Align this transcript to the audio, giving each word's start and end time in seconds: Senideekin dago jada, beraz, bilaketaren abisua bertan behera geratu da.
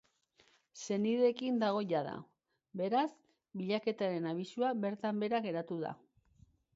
Senideekin 0.83 1.59
dago 1.63 1.83
jada, 1.91 2.13
beraz, 2.81 3.05
bilaketaren 3.61 4.25
abisua 4.31 4.73
bertan 4.87 5.21
behera 5.25 5.43
geratu 5.45 5.79
da. 5.89 5.93